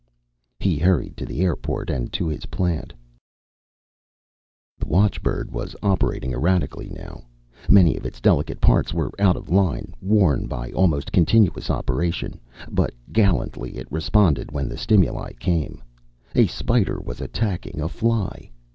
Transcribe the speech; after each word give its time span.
He 0.59 0.77
hurried 0.79 1.15
to 1.17 1.27
the 1.27 1.41
airport 1.41 1.91
and 1.91 2.11
to 2.13 2.25
his 2.27 2.47
plant. 2.47 2.91
The 4.79 4.87
watchbird 4.87 5.51
was 5.51 5.75
operating 5.83 6.31
erratically 6.33 6.89
now. 6.89 7.25
Many 7.69 7.95
of 7.95 8.03
its 8.07 8.19
delicate 8.19 8.59
parts 8.59 8.95
were 8.95 9.11
out 9.19 9.35
of 9.35 9.49
line, 9.51 9.93
worn 10.01 10.47
by 10.47 10.71
almost 10.71 11.11
continuous 11.11 11.69
operation. 11.69 12.39
But 12.71 12.95
gallantly 13.13 13.77
it 13.77 13.91
responded 13.91 14.51
when 14.51 14.67
the 14.67 14.75
stimuli 14.79 15.33
came. 15.33 15.83
A 16.33 16.47
spider 16.47 16.99
was 16.99 17.21
attacking 17.21 17.79
a 17.79 17.87
fly. 17.87 18.49